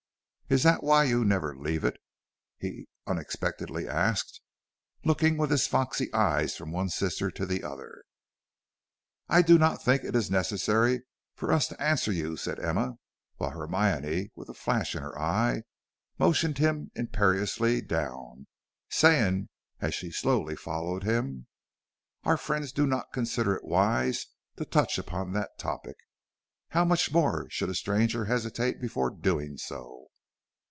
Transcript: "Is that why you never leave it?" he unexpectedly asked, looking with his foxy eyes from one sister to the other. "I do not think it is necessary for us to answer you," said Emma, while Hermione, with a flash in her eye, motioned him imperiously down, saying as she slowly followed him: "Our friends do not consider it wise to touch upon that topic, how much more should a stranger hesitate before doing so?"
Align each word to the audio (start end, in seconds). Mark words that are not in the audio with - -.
"Is 0.53 0.63
that 0.63 0.83
why 0.83 1.05
you 1.05 1.23
never 1.23 1.55
leave 1.55 1.85
it?" 1.85 1.95
he 2.57 2.89
unexpectedly 3.07 3.87
asked, 3.87 4.41
looking 5.05 5.37
with 5.37 5.49
his 5.49 5.65
foxy 5.65 6.13
eyes 6.13 6.57
from 6.57 6.73
one 6.73 6.89
sister 6.89 7.31
to 7.31 7.45
the 7.45 7.63
other. 7.63 8.03
"I 9.29 9.43
do 9.43 9.57
not 9.57 9.81
think 9.81 10.03
it 10.03 10.13
is 10.13 10.29
necessary 10.29 11.03
for 11.35 11.53
us 11.53 11.69
to 11.69 11.81
answer 11.81 12.11
you," 12.11 12.35
said 12.35 12.59
Emma, 12.59 12.95
while 13.37 13.51
Hermione, 13.51 14.33
with 14.35 14.49
a 14.49 14.53
flash 14.53 14.93
in 14.93 15.01
her 15.03 15.17
eye, 15.17 15.61
motioned 16.19 16.57
him 16.57 16.91
imperiously 16.95 17.79
down, 17.79 18.45
saying 18.89 19.47
as 19.79 19.95
she 19.95 20.11
slowly 20.11 20.57
followed 20.57 21.03
him: 21.03 21.47
"Our 22.25 22.35
friends 22.35 22.73
do 22.73 22.85
not 22.85 23.13
consider 23.13 23.53
it 23.55 23.63
wise 23.63 24.25
to 24.57 24.65
touch 24.65 24.97
upon 24.97 25.31
that 25.31 25.57
topic, 25.57 25.95
how 26.71 26.83
much 26.83 27.09
more 27.13 27.49
should 27.49 27.69
a 27.69 27.73
stranger 27.73 28.25
hesitate 28.25 28.81
before 28.81 29.11
doing 29.11 29.55
so?" 29.55 30.07